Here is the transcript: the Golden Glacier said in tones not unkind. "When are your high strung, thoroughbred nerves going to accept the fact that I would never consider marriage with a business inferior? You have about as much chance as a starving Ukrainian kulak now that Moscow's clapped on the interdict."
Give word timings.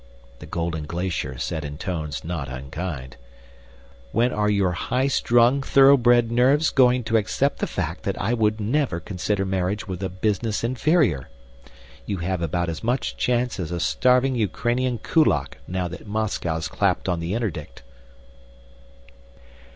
the 0.39 0.47
Golden 0.47 0.85
Glacier 0.87 1.37
said 1.37 1.63
in 1.63 1.77
tones 1.77 2.23
not 2.23 2.49
unkind. 2.49 3.17
"When 4.11 4.33
are 4.33 4.49
your 4.49 4.71
high 4.71 5.05
strung, 5.05 5.61
thoroughbred 5.61 6.31
nerves 6.31 6.71
going 6.71 7.03
to 7.03 7.17
accept 7.17 7.59
the 7.59 7.67
fact 7.67 8.01
that 8.01 8.19
I 8.19 8.33
would 8.33 8.59
never 8.59 8.99
consider 8.99 9.45
marriage 9.45 9.87
with 9.87 10.01
a 10.01 10.09
business 10.09 10.63
inferior? 10.63 11.29
You 12.07 12.17
have 12.17 12.41
about 12.41 12.67
as 12.67 12.83
much 12.83 13.15
chance 13.15 13.59
as 13.59 13.69
a 13.71 13.79
starving 13.79 14.33
Ukrainian 14.33 14.97
kulak 14.97 15.59
now 15.67 15.87
that 15.89 16.07
Moscow's 16.07 16.67
clapped 16.67 17.07
on 17.07 17.19
the 17.19 17.35
interdict." 17.35 17.83